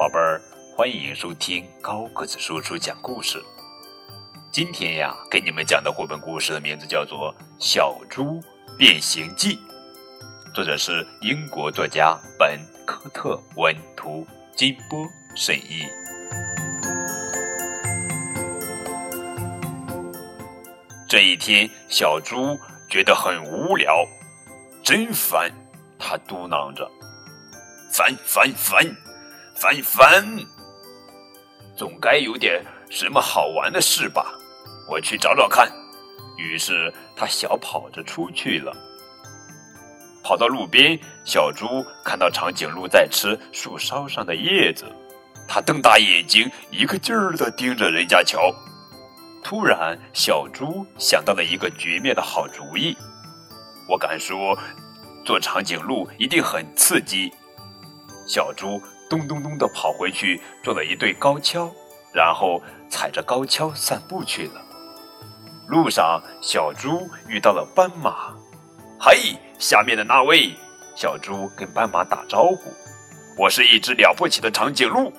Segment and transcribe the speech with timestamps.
[0.00, 0.40] 宝贝儿，
[0.74, 3.38] 欢迎收听高个子叔叔讲故事。
[4.50, 8.40] 今天呀，给你们讲的绘本故事的名字叫做《小猪
[8.78, 9.56] 变形记》，
[10.54, 14.26] 作者是英国作家本·科特文图，
[14.56, 15.06] 金波
[15.36, 15.84] 审译。
[21.06, 22.58] 这一天，小猪
[22.88, 24.08] 觉得很无聊，
[24.82, 25.52] 真烦，
[25.98, 26.90] 他嘟囔着
[27.92, 28.82] ：“烦烦烦！”
[29.60, 30.26] 翻一翻，
[31.76, 34.34] 总该有点什么好玩的事吧？
[34.88, 35.70] 我去找找看。
[36.38, 38.74] 于是他小跑着出去了。
[40.24, 44.86] 跑到路边，小猪看到长颈鹿在吃树梢上的叶子，
[45.46, 48.50] 它瞪大眼睛，一个劲儿的盯着人家瞧。
[49.44, 52.96] 突然，小猪想到了一个绝妙的好主意。
[53.86, 54.58] 我敢说，
[55.22, 57.30] 做长颈鹿一定很刺激。
[58.30, 58.80] 小猪。
[59.08, 61.68] 咚咚咚的跑回去，做了一对高跷，
[62.14, 64.62] 然后踩着高跷散步去了。
[65.66, 68.32] 路上，小猪遇到了斑马。
[69.00, 70.52] 嘿，下面的那位，
[70.94, 72.72] 小猪跟斑马打招呼
[73.36, 75.12] ：“我是一只了不起的长颈鹿，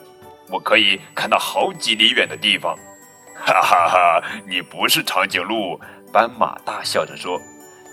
[0.49, 2.73] 我可以看到好几里远的地方。”
[3.35, 5.77] 哈哈哈，你不是长颈鹿，
[6.13, 7.37] 斑马大笑着说。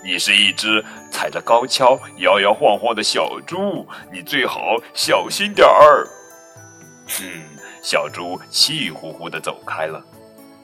[0.03, 6.07] 你是一只踩着高跷摇摇晃晃的小猪，你最好小心点儿。
[7.07, 7.23] 哼，
[7.81, 10.01] 小猪气呼呼地走开了，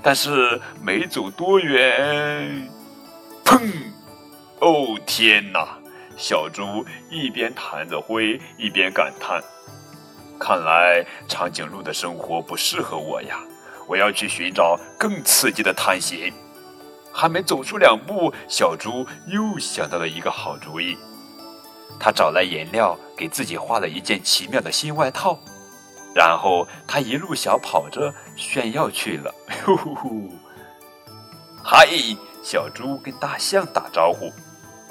[0.02, 2.70] 但是没走多远，
[3.44, 3.60] 砰！
[4.60, 5.78] 哦天哪！
[6.18, 9.44] 小猪一边弹着灰，一边感叹
[10.40, 13.38] ：“看来长颈鹿的生活不适合我呀！
[13.86, 16.32] 我要去寻找更刺激的探险。”
[17.16, 20.98] 还没走出两步，小猪又想到了一个好主意。
[21.98, 25.40] 他找来颜料，给自己画了一件奇妙的新外套，
[26.14, 29.34] 然后他一路小跑着炫耀去了。
[29.64, 30.30] 呼呼呼！
[31.64, 31.88] 嗨，
[32.44, 34.30] 小猪跟大象打招呼：“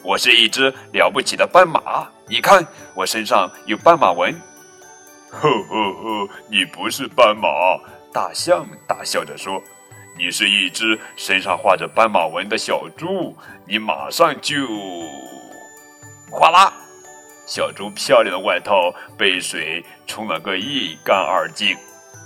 [0.02, 4.32] 我是一只了不起的斑马，你看我身上有斑马纹。”
[5.30, 7.48] 呵呵呵，你不是斑马！
[8.14, 9.62] 大象大笑着说。
[10.16, 13.36] 你是一只身上画着斑马纹的小猪，
[13.66, 14.56] 你马上就
[16.30, 16.72] 哗啦！
[17.46, 21.76] 小猪漂亮的外套被水冲了个一干二净，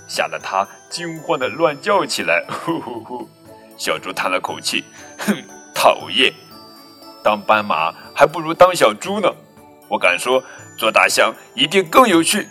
[0.07, 2.45] 吓得它惊慌的乱叫起来。
[2.47, 3.29] 呼呼呼！
[3.75, 4.83] 小猪叹了口气，
[5.17, 5.35] 哼，
[5.73, 6.31] 讨厌，
[7.23, 9.33] 当斑马还不如当小猪呢。
[9.89, 10.43] 我敢说，
[10.77, 12.47] 做大象一定更有趣。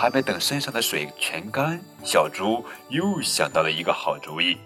[0.00, 4.56] 还没等身上的水全干，小猪又想到了一个好主意。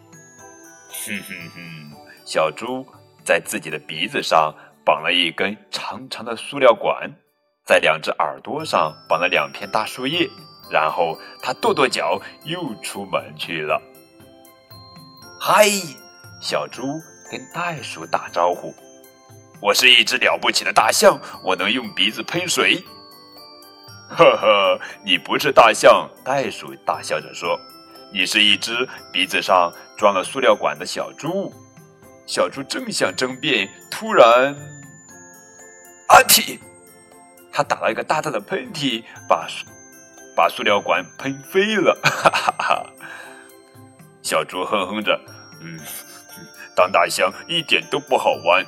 [0.93, 1.91] 哼哼哼！
[2.25, 2.87] 小猪
[3.25, 7.11] 在自己的鼻子上绑了一根长长的塑料管，
[7.67, 10.31] 在两只耳朵上绑了两片大树叶，
[10.71, 13.83] 然后他跺跺脚，又出门去了。
[15.41, 15.69] 嗨，
[16.41, 16.84] 小猪
[17.28, 18.72] 跟袋鼠打招呼
[19.61, 22.81] ：“我是一只了不起的大象，我能用鼻子喷水。”
[24.16, 27.58] 呵呵，你不是大象，袋鼠大笑着说
[28.14, 31.52] ：“你是一只鼻子上装了塑料管的小猪。”
[32.26, 34.54] 小猪正想争辩，突然，
[36.08, 36.58] 阿嚏！
[37.53, 39.47] 他打了一个大大的喷嚏，把
[40.34, 41.98] 把塑料管喷飞了。
[42.03, 42.86] 哈哈哈！
[44.22, 45.20] 小猪哼哼着
[45.60, 45.78] ：“嗯，
[46.74, 48.64] 当大象一点都不好玩，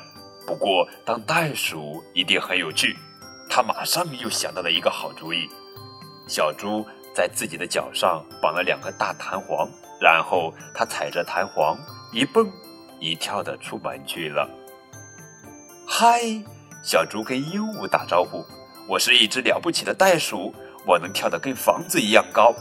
[0.47, 2.97] 不过当袋鼠一定很有趣。”
[3.57, 5.49] 他马上又想到了一个好主意。
[6.29, 6.85] 小猪
[7.15, 9.67] 在自己的脚上绑了两个大弹簧，
[9.99, 11.75] 然后他踩着弹簧
[12.13, 12.53] 一蹦
[13.01, 14.47] 一跳的出门去了。
[15.87, 16.21] 嗨，
[16.83, 18.45] 小猪跟鹦鹉打招呼
[18.87, 20.55] ：“我是一只了不起的袋鼠，
[20.87, 22.55] 我能跳得跟房子一样高。”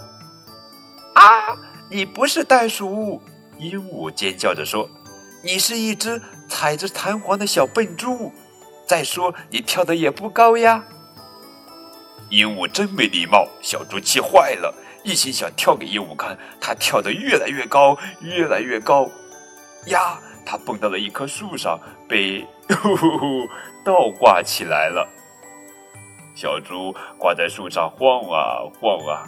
[1.16, 1.57] 啊，
[1.89, 3.22] 你不是袋鼠！
[3.57, 4.89] 鹦鹉尖叫着说
[5.44, 8.31] ：“你是一只踩着弹簧的小笨猪。”
[8.86, 10.84] 再说，你跳的也不高呀。
[12.30, 14.74] 鹦鹉真没礼貌，小猪气坏了，
[15.04, 16.38] 一心想跳给鹦鹉看。
[16.60, 19.10] 它跳得越来越高，越来越高，
[19.88, 23.48] 呀，它蹦到了一棵树上，被呼呼呼
[23.84, 25.08] 倒挂起来了。
[26.36, 29.24] 小猪挂在树上晃啊晃啊，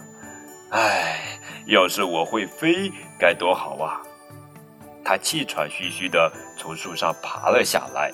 [0.72, 4.02] 唉，要是我会飞，该多好啊！
[5.06, 8.12] 它气喘吁吁地从树上爬了下来。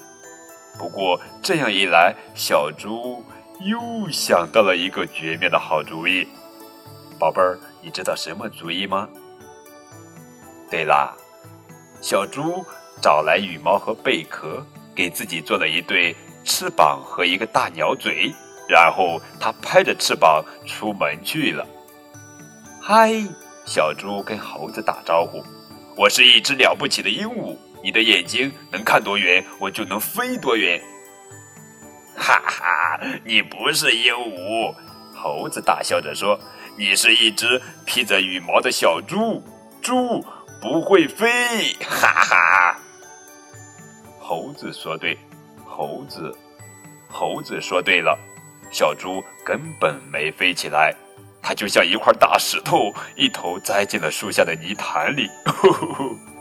[0.77, 3.23] 不过这样一来，小猪
[3.61, 6.27] 又想到了一个绝妙的好主意。
[7.19, 9.07] 宝贝儿，你知道什么主意吗？
[10.69, 11.15] 对啦，
[12.01, 12.65] 小猪
[13.01, 14.65] 找来羽毛和贝壳，
[14.95, 18.33] 给自己做了一对翅膀和一个大鸟嘴，
[18.67, 21.65] 然后它拍着翅膀出门去了。
[22.81, 23.13] 嗨，
[23.65, 25.41] 小猪跟猴子打招呼
[25.95, 30.81] ：“我是一只了不起的鹦鹉，你的眼睛能看多远，我就能飞多远。”
[32.15, 34.73] 哈哈，你不是鹦鹉，
[35.13, 36.39] 猴子大笑着说
[36.77, 39.43] ：“你是一只披着羽毛的小猪，
[39.81, 40.23] 猪
[40.61, 42.79] 不会飞。”哈哈，
[44.19, 45.17] 猴子说对，
[45.65, 46.33] 猴子，
[47.09, 48.17] 猴子说对了，
[48.71, 50.95] 小猪根本没飞起来。
[51.41, 55.27] 它就像一块大石头，一头栽进了树下的泥潭里。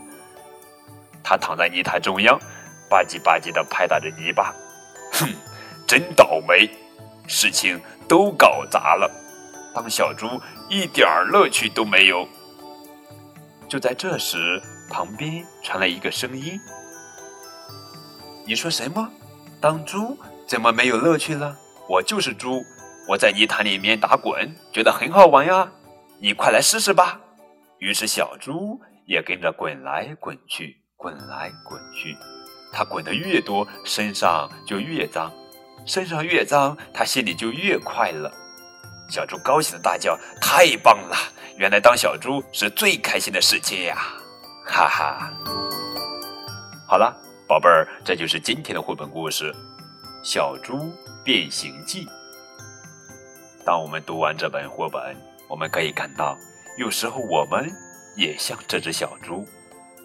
[1.32, 2.38] 它躺在泥潭中央，
[2.90, 4.54] 吧唧吧唧地拍打着泥巴。
[5.12, 5.26] 哼，
[5.86, 6.68] 真倒霉，
[7.26, 9.10] 事情都搞砸了。
[9.74, 10.38] 当小猪
[10.68, 12.28] 一点乐趣都没有。
[13.66, 16.60] 就在这时，旁边传来一个声音
[18.44, 19.08] ：“你说什么？
[19.58, 21.56] 当猪怎么没有乐趣了？
[21.88, 22.62] 我就是猪。”
[23.08, 25.72] 我在泥潭里面打滚，觉得很好玩呀！
[26.20, 27.18] 你快来试试吧。
[27.78, 32.16] 于是小猪也跟着滚来滚去，滚来滚去。
[32.72, 35.32] 它滚得越多，身上就越脏，
[35.84, 38.30] 身上越脏，它心里就越快乐。
[39.10, 41.16] 小猪高兴的大叫：“太棒了！
[41.58, 43.96] 原来当小猪是最开心的事情呀！”
[44.64, 45.32] 哈哈。
[46.86, 47.14] 好了，
[47.48, 49.52] 宝贝儿，这就是今天的绘本故事
[50.22, 50.94] 《小猪
[51.24, 52.06] 变形记》。
[53.66, 55.16] 当我们读完这本绘本，
[55.48, 56.38] 我们可以看到，
[56.78, 57.68] 有时候我们
[58.16, 59.44] 也像这只小猪，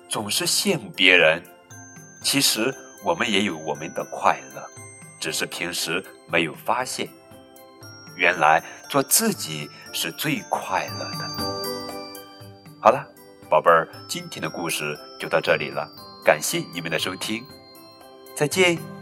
[0.09, 1.41] 总是羡慕别人。
[2.23, 2.73] 其实
[3.03, 4.63] 我们也有我们的快乐，
[5.19, 7.07] 只是平时没有发现。
[8.15, 11.27] 原来做自己是最快乐的。
[12.81, 13.05] 好了，
[13.49, 15.87] 宝贝儿，今天的故事就到这里了，
[16.25, 17.45] 感谢你们的收听，
[18.35, 18.96] 再见。